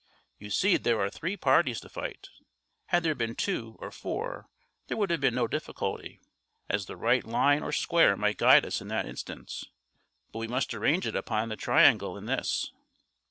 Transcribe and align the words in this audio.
You 0.39 0.49
see 0.49 0.77
there 0.77 0.99
are 0.99 1.11
three 1.11 1.37
parties 1.37 1.79
to 1.81 1.87
fight; 1.87 2.29
had 2.87 3.03
there 3.03 3.13
been 3.13 3.35
two 3.35 3.75
or 3.79 3.91
four 3.91 4.49
there 4.87 4.97
would 4.97 5.11
have 5.11 5.21
been 5.21 5.35
no 5.35 5.45
difficulty, 5.45 6.19
as 6.67 6.87
the 6.87 6.95
right 6.97 7.23
line 7.23 7.61
or 7.61 7.71
square 7.71 8.17
might 8.17 8.37
guide 8.37 8.65
us 8.65 8.81
in 8.81 8.87
that 8.87 9.05
instance; 9.05 9.65
but 10.31 10.39
we 10.39 10.47
must 10.47 10.73
arrange 10.73 11.05
it 11.05 11.15
upon 11.15 11.49
the 11.49 11.55
triangle 11.55 12.17
in 12.17 12.25
this." 12.25 12.71